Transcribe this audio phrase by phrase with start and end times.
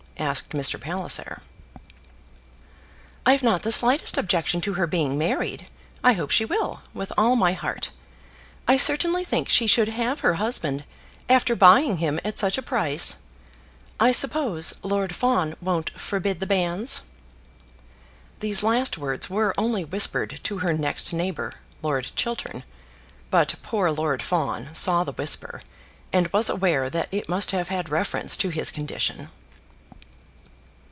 [0.19, 0.79] asked Mr.
[0.79, 1.41] Palliser.
[3.25, 5.65] "I've not the slightest objection to her being married.
[6.03, 7.89] I hope she will, with all my heart.
[8.67, 10.83] I certainly think she should have her husband
[11.27, 13.15] after buying him at such a price.
[13.99, 17.01] I suppose Lord Fawn won't forbid the banns."
[18.41, 22.63] These last words were only whispered to her next neighbour, Lord Chiltern;
[23.31, 25.61] but poor Lord Fawn saw the whisper,
[26.13, 29.29] and was aware that it must have had reference to his condition.